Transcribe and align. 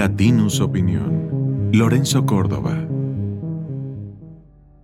Latinus 0.00 0.62
Opinión. 0.62 1.70
Lorenzo 1.74 2.24
Córdoba. 2.24 2.88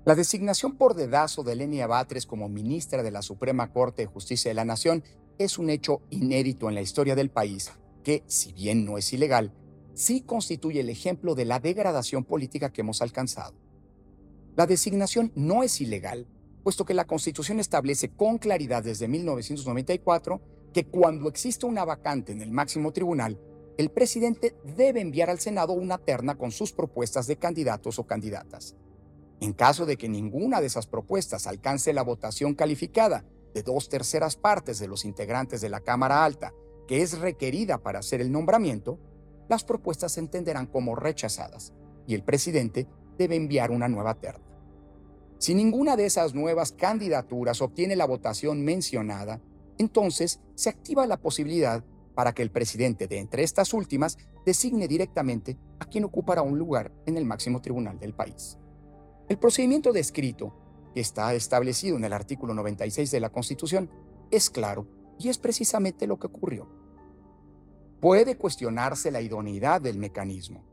La 0.04 0.15
designación 0.15 0.77
por 0.77 0.95
dedazo 0.95 1.42
de 1.42 1.56
Lenia 1.56 1.87
Batres 1.87 2.27
como 2.27 2.51
ministra 2.51 3.03
de 3.03 3.11
la 3.11 3.22
Suprema 3.22 3.72
Corte 3.72 4.03
de 4.03 4.08
Justicia 4.08 4.51
de 4.51 4.54
la 4.56 4.67
Nación 4.67 5.03
es 5.38 5.58
un 5.58 5.71
hecho 5.71 6.03
inédito 6.10 6.69
en 6.69 6.74
la 6.74 6.83
historia 6.83 7.15
del 7.15 7.31
país 7.31 7.72
que, 8.04 8.24
si 8.26 8.53
bien 8.53 8.85
no 8.85 8.99
es 8.99 9.10
ilegal, 9.15 9.54
sí 9.94 10.21
constituye 10.21 10.81
el 10.81 10.90
ejemplo 10.90 11.35
de 11.35 11.46
la 11.46 11.60
degradación 11.60 12.22
política 12.22 12.71
que 12.71 12.83
hemos 12.83 13.01
alcanzado. 13.01 13.54
La 14.54 14.67
designación 14.67 15.33
no 15.35 15.62
es 15.62 15.80
ilegal, 15.80 16.27
puesto 16.62 16.84
que 16.84 16.92
la 16.92 17.06
Constitución 17.06 17.59
establece 17.59 18.10
con 18.10 18.37
claridad 18.37 18.84
desde 18.84 19.09
1994 19.09 20.42
que 20.74 20.84
cuando 20.84 21.27
existe 21.30 21.64
una 21.64 21.87
vacante 21.87 22.33
en 22.33 22.42
el 22.42 22.51
máximo 22.51 22.92
tribunal, 22.92 23.41
el 23.76 23.90
presidente 23.90 24.56
debe 24.76 25.00
enviar 25.00 25.28
al 25.28 25.38
Senado 25.38 25.74
una 25.74 25.98
terna 25.98 26.36
con 26.36 26.50
sus 26.50 26.72
propuestas 26.72 27.26
de 27.26 27.36
candidatos 27.36 27.98
o 27.98 28.06
candidatas. 28.06 28.74
En 29.40 29.52
caso 29.52 29.84
de 29.84 29.98
que 29.98 30.08
ninguna 30.08 30.60
de 30.60 30.66
esas 30.66 30.86
propuestas 30.86 31.46
alcance 31.46 31.92
la 31.92 32.02
votación 32.02 32.54
calificada 32.54 33.24
de 33.52 33.62
dos 33.62 33.90
terceras 33.90 34.36
partes 34.36 34.78
de 34.78 34.88
los 34.88 35.04
integrantes 35.04 35.60
de 35.60 35.68
la 35.68 35.80
Cámara 35.80 36.24
Alta, 36.24 36.54
que 36.88 37.02
es 37.02 37.18
requerida 37.18 37.78
para 37.78 37.98
hacer 37.98 38.22
el 38.22 38.32
nombramiento, 38.32 38.98
las 39.48 39.62
propuestas 39.62 40.12
se 40.12 40.20
entenderán 40.20 40.66
como 40.66 40.94
rechazadas 40.94 41.74
y 42.06 42.14
el 42.14 42.22
presidente 42.22 42.86
debe 43.18 43.36
enviar 43.36 43.70
una 43.70 43.88
nueva 43.88 44.14
terna. 44.14 44.44
Si 45.38 45.54
ninguna 45.54 45.96
de 45.96 46.06
esas 46.06 46.34
nuevas 46.34 46.72
candidaturas 46.72 47.60
obtiene 47.60 47.94
la 47.94 48.06
votación 48.06 48.64
mencionada, 48.64 49.42
entonces 49.77 50.40
se 50.54 50.70
activa 50.70 51.06
la 51.06 51.18
posibilidad 51.18 51.84
para 52.16 52.33
que 52.33 52.43
el 52.43 52.51
presidente 52.51 53.06
de 53.06 53.19
entre 53.19 53.43
estas 53.43 53.75
últimas 53.75 54.16
designe 54.45 54.88
directamente 54.88 55.59
a 55.78 55.84
quien 55.84 56.05
ocupará 56.05 56.41
un 56.41 56.58
lugar 56.58 56.91
en 57.05 57.19
el 57.19 57.27
máximo 57.27 57.61
tribunal 57.61 57.98
del 58.00 58.14
país. 58.14 58.58
El 59.28 59.39
procedimiento 59.39 59.92
descrito, 59.92 60.56
que 60.95 61.00
está 61.03 61.34
establecido 61.34 61.98
en 61.98 62.05
el 62.05 62.14
artículo 62.14 62.55
96 62.55 63.11
de 63.11 63.20
la 63.20 63.28
Constitución, 63.28 63.91
es 64.31 64.48
claro 64.48 64.89
y 65.19 65.28
es 65.28 65.36
precisamente 65.36 66.06
lo 66.06 66.19
que 66.19 66.28
ocurrió. 66.28 66.67
Puede 68.00 68.36
cuestionarse 68.39 69.11
la 69.11 69.20
idoneidad 69.20 69.83
del 69.83 69.98
mecanismo. 69.98 70.64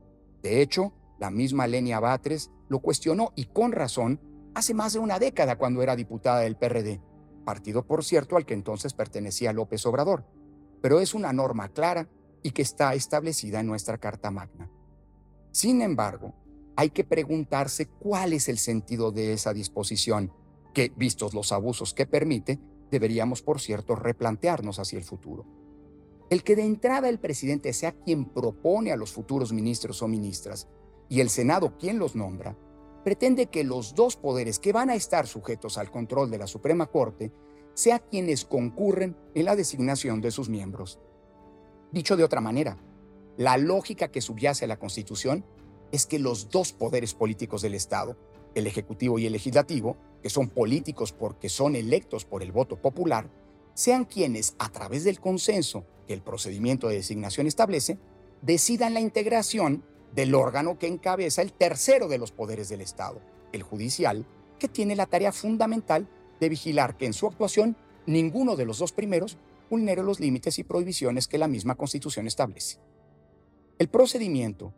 De 0.42 0.62
hecho, 0.62 0.94
la 1.20 1.30
misma 1.30 1.68
Lenia 1.68 2.00
Batres 2.00 2.52
lo 2.70 2.80
cuestionó 2.80 3.34
y 3.36 3.46
con 3.46 3.74
razón 3.74 4.22
hace 4.56 4.74
más 4.74 4.94
de 4.94 5.00
una 5.00 5.20
década 5.20 5.58
cuando 5.58 5.84
era 5.84 5.98
diputada 5.98 6.40
del 6.40 6.56
PRD, 6.56 7.02
partido 7.44 7.86
por 7.86 8.06
cierto 8.06 8.38
al 8.38 8.46
que 8.46 8.54
entonces 8.54 8.94
pertenecía 8.94 9.52
López 9.52 9.86
Obrador, 9.86 10.26
pero 10.84 11.00
es 11.00 11.14
una 11.14 11.32
norma 11.32 11.70
clara 11.70 12.10
y 12.42 12.52
que 12.52 12.62
está 12.62 12.94
establecida 12.94 13.62
en 13.62 13.68
nuestra 13.68 13.98
Carta 13.98 14.32
Magna. 14.32 14.70
Sin 15.50 15.82
embargo, 15.82 16.34
hay 16.76 16.90
que 16.90 17.06
preguntarse 17.06 17.86
cuál 17.86 18.34
es 18.34 18.50
el 18.50 18.58
sentido 18.58 19.14
de 19.14 19.32
esa 19.32 19.54
disposición, 19.54 20.34
que, 20.74 20.92
vistos 20.94 21.34
los 21.34 21.54
abusos 21.54 21.94
que 21.94 22.06
permite, 22.06 22.60
deberíamos, 22.92 23.42
por 23.42 23.62
cierto, 23.62 23.96
replantearnos 23.96 24.78
hacia 24.78 24.98
el 24.98 25.06
futuro. 25.06 25.46
El 26.30 26.44
que 26.44 26.58
de 26.58 26.66
entrada 26.66 27.08
el 27.08 27.18
presidente 27.18 27.72
sea 27.72 27.94
quien 27.94 28.26
propone 28.26 28.92
a 28.92 28.98
los 28.98 29.14
futuros 29.14 29.54
ministros 29.54 30.02
o 30.02 30.10
ministras 30.10 30.68
y 31.08 31.22
el 31.22 31.30
Senado 31.30 31.78
quien 31.78 31.98
los 31.98 32.14
nombra, 32.14 32.58
pretende 33.06 33.46
que 33.46 33.64
los 33.64 33.96
dos 33.96 34.18
poderes 34.18 34.60
que 34.60 34.74
van 34.74 34.90
a 34.90 34.96
estar 34.96 35.28
sujetos 35.28 35.78
al 35.78 35.90
control 35.90 36.30
de 36.30 36.40
la 36.40 36.48
Suprema 36.48 36.88
Corte 36.88 37.32
sean 37.74 38.02
quienes 38.10 38.46
concurren 38.46 39.16
en 39.34 39.46
la 39.46 39.56
designación 39.56 40.22
de 40.22 40.32
sus 40.32 40.50
miembros. 40.50 41.00
Dicho 41.92 42.16
de 42.16 42.24
otra 42.24 42.42
manera, 42.42 42.78
la 43.38 43.58
lógica 43.58 44.10
que 44.10 44.22
subyace 44.22 44.66
a 44.66 44.68
la 44.68 44.78
Constitución 44.80 45.46
es 45.92 46.06
que 46.06 46.20
los 46.20 46.50
dos 46.50 46.74
poderes 46.74 47.14
políticos 47.14 47.62
del 47.62 47.76
Estado, 47.76 48.18
el 48.56 48.68
Ejecutivo 48.68 49.20
y 49.20 49.26
el 49.26 49.34
Legislativo, 49.34 49.98
que 50.22 50.30
son 50.30 50.50
políticos 50.50 51.12
porque 51.12 51.50
son 51.50 51.76
electos 51.76 52.26
por 52.26 52.44
el 52.44 52.52
voto 52.52 52.82
popular, 52.82 53.30
sean 53.74 54.06
quienes, 54.06 54.56
a 54.60 54.70
través 54.70 55.04
del 55.04 55.20
consenso 55.20 55.86
que 56.08 56.14
el 56.14 56.22
procedimiento 56.22 56.88
de 56.88 56.96
designación 56.96 57.48
establece, 57.48 57.98
decidan 58.42 58.94
la 58.94 59.00
integración 59.00 59.84
del 60.14 60.36
órgano 60.36 60.78
que 60.78 60.88
encabeza 60.88 61.42
el 61.42 61.54
tercero 61.54 62.08
de 62.08 62.20
los 62.20 62.32
poderes 62.32 62.70
del 62.70 62.82
Estado, 62.82 63.20
el 63.52 63.64
judicial, 63.64 64.26
que 64.60 64.68
tiene 64.68 64.96
la 64.96 65.08
tarea 65.08 65.32
fundamental 65.32 66.08
de 66.44 66.50
vigilar 66.50 66.98
que 66.98 67.06
en 67.06 67.14
su 67.14 67.26
actuación 67.26 67.76
ninguno 68.06 68.56
de 68.56 68.66
los 68.66 68.80
dos 68.80 68.92
primeros 68.92 69.38
vulnere 69.70 70.04
los 70.04 70.20
límites 70.20 70.60
y 70.60 70.64
prohibiciones 70.64 71.28
que 71.28 71.38
la 71.38 71.48
misma 71.48 71.76
Constitución 71.76 72.28
establece. 72.28 72.80
El 73.80 73.88
procedimiento 73.88 74.74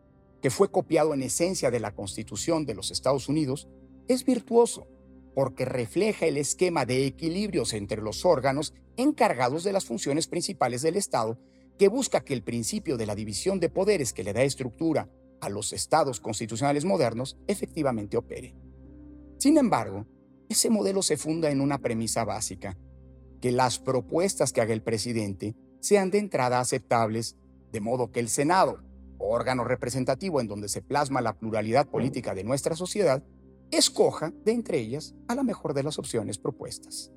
que 0.46 0.52
fue 0.52 0.70
copiado 0.70 1.16
en 1.16 1.24
esencia 1.24 1.72
de 1.72 1.80
la 1.80 1.96
Constitución 1.96 2.68
de 2.68 2.76
los 2.76 2.92
Estados 2.92 3.30
Unidos, 3.30 3.68
es 4.08 4.26
virtuoso 4.26 4.88
porque 5.34 5.66
refleja 5.66 6.28
el 6.28 6.38
esquema 6.38 6.86
de 6.86 7.08
equilibrios 7.08 7.74
entre 7.74 8.00
los 8.00 8.26
órganos 8.26 8.72
encargados 8.96 9.64
de 9.64 9.74
las 9.74 9.86
funciones 9.86 10.28
principales 10.28 10.84
del 10.84 10.98
Estado, 10.98 11.40
que 11.80 11.88
busca 11.88 12.24
que 12.24 12.36
el 12.36 12.44
principio 12.44 12.96
de 12.96 13.08
la 13.08 13.16
división 13.16 13.60
de 13.60 13.70
poderes 13.70 14.14
que 14.14 14.24
le 14.24 14.34
da 14.34 14.44
estructura 14.44 15.10
a 15.42 15.50
los 15.50 15.74
estados 15.74 16.20
constitucionales 16.20 16.86
modernos 16.86 17.40
efectivamente 17.48 18.16
opere. 18.16 18.56
Sin 19.40 19.58
embargo, 19.58 20.06
ese 20.50 20.70
modelo 20.70 21.02
se 21.02 21.18
funda 21.18 21.50
en 21.50 21.62
una 21.62 21.80
premisa 21.80 22.24
básica, 22.24 22.78
que 23.42 23.52
las 23.52 23.80
propuestas 23.80 24.52
que 24.52 24.62
haga 24.62 24.74
el 24.74 24.84
presidente 24.84 25.56
sean 25.80 26.12
de 26.12 26.20
entrada 26.20 26.60
aceptables, 26.60 27.38
de 27.72 27.82
modo 27.82 28.12
que 28.12 28.20
el 28.20 28.30
Senado, 28.30 28.84
órgano 29.18 29.64
representativo 29.64 30.42
en 30.42 30.48
donde 30.48 30.70
se 30.70 30.82
plasma 30.82 31.22
la 31.22 31.38
pluralidad 31.38 31.88
política 31.88 32.34
de 32.34 32.44
nuestra 32.44 32.76
sociedad, 32.76 33.24
escoja 33.72 34.32
de 34.44 34.52
entre 34.52 34.80
ellas 34.80 35.16
a 35.28 35.36
la 35.36 35.44
mejor 35.44 35.74
de 35.74 35.84
las 35.84 36.00
opciones 36.00 36.38
propuestas. 36.38 37.12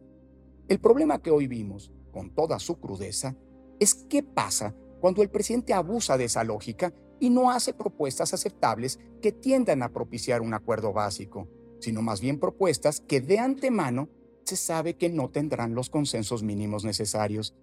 El 0.69 0.81
problema 0.81 1.21
que 1.21 1.31
hoy 1.31 1.47
vimos, 1.47 1.93
con 2.13 2.35
toda 2.35 2.59
su 2.59 2.79
crudeza, 2.79 3.37
es 3.81 3.95
qué 3.95 4.23
pasa 4.23 4.75
cuando 5.01 5.23
el 5.23 5.31
presidente 5.31 5.73
abusa 5.73 6.19
de 6.19 6.25
esa 6.25 6.45
lógica 6.45 6.93
y 7.21 7.31
no 7.31 7.51
hace 7.51 7.73
propuestas 7.73 8.35
aceptables 8.35 8.99
que 9.23 9.33
tiendan 9.33 9.83
a 9.83 9.93
propiciar 9.93 10.41
un 10.41 10.55
acuerdo 10.55 10.93
básico, 10.93 11.49
sino 11.81 12.03
más 12.03 12.21
bien 12.21 12.39
propuestas 12.39 13.01
que 13.01 13.21
de 13.21 13.39
antemano 13.39 14.09
se 14.45 14.57
sabe 14.57 14.95
que 14.95 15.09
no 15.11 15.31
tendrán 15.31 15.75
los 15.75 15.91
consensos 15.91 16.43
mínimos 16.43 16.85
necesarios. 16.85 17.55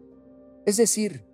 Es 0.65 0.77
decir, 0.77 1.25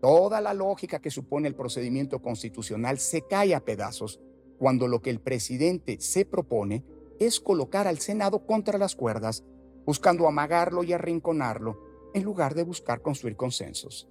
Toda 0.00 0.40
la 0.40 0.54
lógica 0.54 1.00
que 1.00 1.10
supone 1.10 1.48
el 1.48 1.54
procedimiento 1.54 2.20
constitucional 2.20 2.98
se 2.98 3.22
cae 3.22 3.54
a 3.54 3.64
pedazos 3.64 4.20
cuando 4.58 4.88
lo 4.88 5.00
que 5.00 5.10
el 5.10 5.20
presidente 5.20 5.96
se 6.00 6.24
propone 6.24 6.84
es 7.18 7.40
colocar 7.40 7.88
al 7.88 7.98
Senado 7.98 8.46
contra 8.46 8.78
las 8.78 8.94
cuerdas, 8.94 9.42
buscando 9.86 10.28
amagarlo 10.28 10.84
y 10.84 10.92
arrinconarlo, 10.92 11.80
en 12.14 12.24
lugar 12.24 12.54
de 12.54 12.62
buscar 12.62 13.02
construir 13.02 13.36
consensos. 13.36 14.08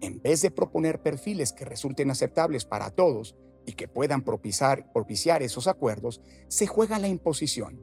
En 0.00 0.22
vez 0.22 0.42
de 0.42 0.50
proponer 0.50 1.02
perfiles 1.02 1.52
que 1.52 1.64
resulten 1.64 2.10
aceptables 2.10 2.64
para 2.64 2.90
todos 2.90 3.36
y 3.66 3.72
que 3.72 3.88
puedan 3.88 4.22
propiciar, 4.22 4.86
esos 5.42 5.66
acuerdos, 5.66 6.22
se 6.48 6.66
juega 6.66 6.98
la 6.98 7.08
imposición. 7.08 7.80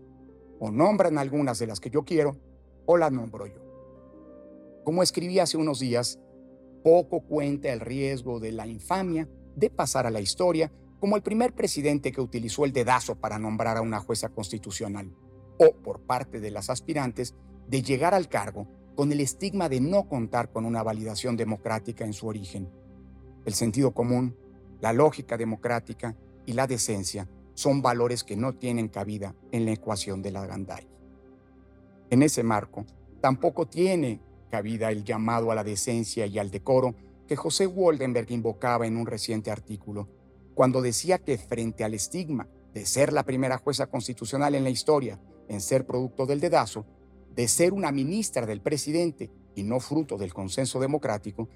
O 0.60 0.72
nombran 0.72 1.18
algunas 1.18 1.60
de 1.60 1.68
las 1.68 1.80
que 1.80 1.90
yo 1.90 2.04
quiero, 2.04 2.38
o 2.86 2.98
las 2.98 3.12
nombro 3.12 3.46
yo. 3.46 3.62
Como 4.86 5.04
escribí 5.04 5.40
hace 5.40 5.58
unos 5.58 5.80
días, 5.80 6.20
poco 6.84 7.22
cuenta 7.22 7.72
el 7.72 7.82
riesgo 7.82 8.40
de 8.40 8.52
la 8.54 8.66
infamia 8.66 9.30
de 9.56 9.70
pasar 9.70 10.08
a 10.08 10.12
la 10.12 10.22
historia 10.22 10.72
como 11.00 11.18
el 11.18 11.22
primer 11.22 11.54
presidente 11.54 12.14
que 12.14 12.22
utilizó 12.22 12.64
el 12.64 12.72
dedazo 12.72 13.16
para 13.16 13.38
nombrar 13.38 13.76
a 13.78 13.82
una 13.82 14.00
jueza 14.00 14.30
constitucional, 14.30 15.14
o 15.60 15.76
por 15.84 16.02
parte 16.02 16.40
de 16.40 16.50
las 16.50 16.70
aspirantes 16.70 17.36
de 17.68 17.82
llegar 17.82 18.14
al 18.14 18.30
cargo 18.30 18.68
con 18.96 19.12
el 19.12 19.20
estigma 19.20 19.70
de 19.70 19.82
no 19.82 20.08
contar 20.08 20.52
con 20.52 20.66
una 20.66 20.84
validación 20.84 21.36
democrática 21.36 22.06
en 22.06 22.14
su 22.14 22.28
origen. 22.28 22.70
El 23.46 23.54
sentido 23.54 23.94
común, 23.94 24.38
la 24.84 24.92
lógica 24.92 25.38
democrática 25.38 26.14
y 26.46 26.52
la 26.52 26.68
decencia 26.68 27.30
son 27.54 27.82
valores 27.82 28.26
que 28.26 28.36
no 28.36 28.56
tienen 28.56 28.90
cabida 28.90 29.34
en 29.54 29.64
la 29.64 29.72
ecuación 29.72 30.22
de 30.22 30.32
la 30.32 30.46
gandaya. 30.46 30.90
En 32.10 32.22
ese 32.22 32.44
marco, 32.44 32.86
tampoco 33.22 33.66
tiene 33.66 34.20
cabida 34.52 34.92
el 34.92 35.06
llamado 35.06 35.52
a 35.52 35.56
la 35.56 35.64
decencia 35.64 36.26
y 36.26 36.38
al 36.38 36.52
decoro 36.52 36.96
que 37.30 37.38
José 37.38 37.66
Waldenberg 37.66 38.30
invocaba 38.32 38.86
en 38.86 38.98
un 38.98 39.06
reciente 39.06 39.52
artículo, 39.52 40.10
cuando 40.54 40.82
decía 40.82 41.18
que 41.18 41.38
frente 41.38 41.86
al 41.86 41.94
estigma 41.94 42.50
de 42.74 42.86
ser 42.86 43.14
la 43.14 43.24
primera 43.24 43.60
jueza 43.60 43.86
constitucional 43.86 44.54
en 44.54 44.66
la 44.66 44.70
historia 44.70 45.18
en 45.48 45.62
ser 45.62 45.88
producto 45.88 46.26
del 46.26 46.42
dedazo, 46.42 46.86
de 47.34 47.48
ser 47.48 47.72
una 47.72 47.94
ministra 47.94 48.46
del 48.46 48.60
presidente 48.60 49.32
y 49.56 49.64
no 49.64 49.80
fruto 49.80 50.18
del 50.18 50.34
consenso 50.34 50.82
democrático, 50.82 51.48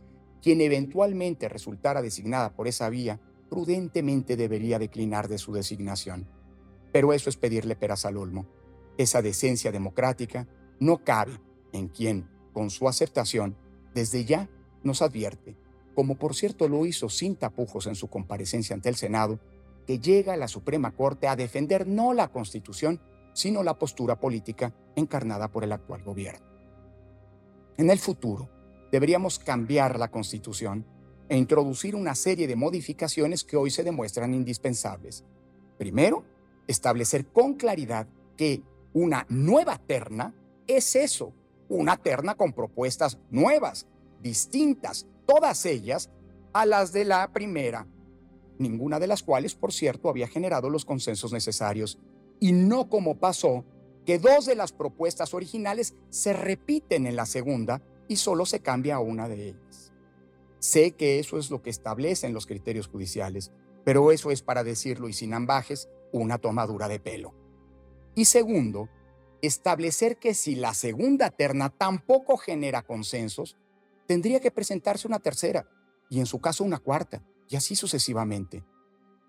quien 0.42 0.62
eventualmente 0.62 1.50
resultara 1.50 2.02
designada 2.02 2.54
por 2.54 2.68
esa 2.68 2.90
vía, 2.90 3.20
prudentemente 3.50 4.36
debería 4.36 4.80
declinar 4.80 5.28
de 5.28 5.38
su 5.38 5.54
designación. 5.54 6.28
Pero 6.92 7.14
eso 7.14 7.30
es 7.30 7.38
pedirle 7.38 7.76
peras 7.76 8.06
al 8.06 8.18
olmo. 8.18 8.46
Esa 8.98 9.22
decencia 9.22 9.72
democrática 9.72 10.48
no 10.80 11.04
cabe 11.04 11.40
en 11.74 11.88
quien, 11.88 12.30
con 12.54 12.70
su 12.70 12.88
aceptación, 12.88 13.56
desde 13.94 14.26
ya 14.26 14.50
nos 14.84 15.02
advierte, 15.02 15.58
como 15.96 16.16
por 16.16 16.36
cierto 16.36 16.68
lo 16.68 16.86
hizo 16.86 17.10
sin 17.10 17.36
tapujos 17.36 17.88
en 17.88 17.96
su 17.96 18.08
comparecencia 18.08 18.76
ante 18.76 18.90
el 18.90 18.96
Senado, 18.96 19.40
que 19.86 20.00
llega 20.00 20.38
la 20.38 20.48
Suprema 20.48 20.96
Corte 20.96 21.28
a 21.28 21.36
defender 21.36 21.88
no 21.88 22.14
la 22.14 22.28
Constitución, 22.28 23.00
sino 23.34 23.64
la 23.64 23.78
postura 23.78 24.20
política 24.20 24.74
encarnada 24.96 25.52
por 25.52 25.64
el 25.64 25.72
actual 25.72 26.04
gobierno. 26.04 26.46
En 27.78 27.90
el 27.90 28.00
futuro, 28.00 28.50
deberíamos 28.92 29.40
cambiar 29.40 30.00
la 30.00 30.10
Constitución 30.10 30.86
e 31.30 31.38
introducir 31.38 31.96
una 31.96 32.16
serie 32.16 32.48
de 32.48 32.56
modificaciones 32.56 33.44
que 33.44 33.58
hoy 33.58 33.70
se 33.70 33.84
demuestran 33.84 34.34
indispensables. 34.34 35.26
Primero, 35.78 36.24
establecer 36.68 37.28
con 37.28 37.56
claridad 37.56 38.08
que 38.36 38.62
una 38.94 39.26
nueva 39.30 39.78
terna 39.78 40.34
es 40.68 40.96
eso, 40.96 41.34
una 41.70 41.98
terna 41.98 42.36
con 42.36 42.54
propuestas 42.54 43.20
nuevas, 43.30 43.88
distintas, 44.22 45.06
todas 45.26 45.66
ellas 45.66 46.10
a 46.54 46.66
las 46.66 46.94
de 46.94 47.06
la 47.06 47.32
primera, 47.34 47.88
ninguna 48.58 49.00
de 49.00 49.08
las 49.08 49.22
cuales, 49.22 49.56
por 49.56 49.74
cierto, 49.74 50.10
había 50.10 50.28
generado 50.28 50.70
los 50.70 50.86
consensos 50.86 51.34
necesarios, 51.34 52.00
y 52.40 52.54
no 52.54 52.90
como 52.90 53.18
pasó 53.18 53.66
que 54.06 54.20
dos 54.20 54.46
de 54.46 54.56
las 54.56 54.72
propuestas 54.72 55.34
originales 55.34 55.94
se 56.10 56.34
repiten 56.34 57.06
en 57.08 57.16
la 57.16 57.26
segunda 57.26 57.82
y 58.08 58.18
solo 58.18 58.46
se 58.46 58.62
cambia 58.62 59.00
una 59.00 59.28
de 59.28 59.50
ellas. 59.50 59.94
Sé 60.60 60.92
que 60.92 61.20
eso 61.20 61.38
es 61.38 61.52
lo 61.52 61.62
que 61.62 61.70
establecen 61.70 62.34
los 62.34 62.46
criterios 62.46 62.88
judiciales, 62.88 63.52
pero 63.84 64.12
eso 64.12 64.32
es 64.32 64.42
para 64.42 64.64
decirlo 64.64 65.08
y 65.08 65.14
sin 65.14 65.34
ambajes, 65.34 65.90
una 66.12 66.38
tomadura 66.38 66.88
de 66.88 67.00
pelo. 67.00 67.34
Y 68.16 68.26
segundo, 68.26 68.90
establecer 69.42 70.18
que 70.18 70.34
si 70.34 70.56
la 70.56 70.74
segunda 70.74 71.30
terna 71.30 71.70
tampoco 71.70 72.38
genera 72.38 72.82
consensos, 72.82 73.56
tendría 74.08 74.40
que 74.40 74.52
presentarse 74.52 75.08
una 75.08 75.20
tercera 75.20 75.70
y 76.10 76.20
en 76.20 76.26
su 76.26 76.40
caso 76.40 76.64
una 76.64 76.80
cuarta, 76.80 77.24
y 77.50 77.56
así 77.56 77.76
sucesivamente. 77.76 78.64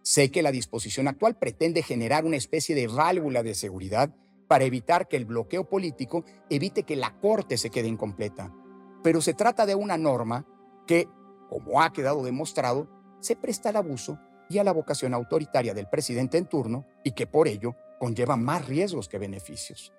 Sé 0.02 0.30
que 0.30 0.42
la 0.42 0.52
disposición 0.52 1.08
actual 1.08 1.36
pretende 1.38 1.82
generar 1.82 2.24
una 2.24 2.36
especie 2.36 2.74
de 2.74 2.86
válvula 2.86 3.42
de 3.42 3.54
seguridad 3.54 4.14
para 4.48 4.64
evitar 4.64 5.08
que 5.08 5.16
el 5.16 5.26
bloqueo 5.26 5.68
político 5.68 6.24
evite 6.48 6.84
que 6.84 6.96
la 6.96 7.18
Corte 7.20 7.58
se 7.58 7.70
quede 7.70 7.88
incompleta. 7.88 8.52
Pero 9.08 9.22
se 9.22 9.32
trata 9.32 9.64
de 9.64 9.74
una 9.74 9.96
norma 9.96 10.44
que, 10.86 11.08
como 11.48 11.80
ha 11.80 11.94
quedado 11.94 12.22
demostrado, 12.22 12.86
se 13.20 13.36
presta 13.36 13.70
al 13.70 13.76
abuso 13.76 14.18
y 14.50 14.58
a 14.58 14.64
la 14.64 14.72
vocación 14.74 15.14
autoritaria 15.14 15.72
del 15.72 15.88
presidente 15.88 16.36
en 16.36 16.44
turno 16.44 16.84
y 17.04 17.12
que 17.12 17.26
por 17.26 17.48
ello 17.48 17.74
conlleva 17.98 18.36
más 18.36 18.68
riesgos 18.68 19.08
que 19.08 19.16
beneficios. 19.16 19.94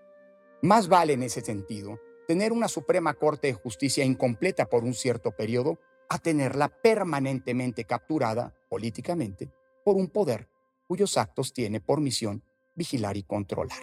Más 0.62 0.90
vale 0.90 1.14
en 1.14 1.24
ese 1.24 1.42
sentido 1.42 1.98
tener 2.28 2.52
una 2.52 2.68
Suprema 2.68 3.16
Corte 3.16 3.48
de 3.48 3.56
Justicia 3.56 4.06
incompleta 4.06 4.68
por 4.68 4.84
un 4.84 4.94
cierto 4.94 5.32
periodo 5.32 5.80
a 6.08 6.20
tenerla 6.20 6.68
permanentemente 6.70 7.86
capturada 7.86 8.54
políticamente 8.70 9.52
por 9.84 9.96
un 9.96 10.10
poder 10.10 10.50
cuyos 10.86 11.18
actos 11.18 11.52
tiene 11.52 11.82
por 11.82 12.00
misión 12.00 12.44
vigilar 12.76 13.18
y 13.18 13.24
controlar. 13.24 13.80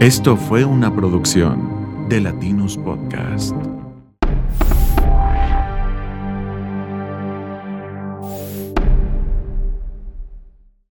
Esto 0.00 0.38
fue 0.38 0.64
una 0.64 0.94
producción 0.96 1.73
de 2.08 2.20
Latinos 2.20 2.76
Podcast. 2.76 3.54